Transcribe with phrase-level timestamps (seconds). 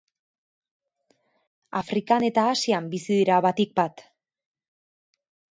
[1.81, 4.05] Afrikan eta Asian bizi dira batik bat.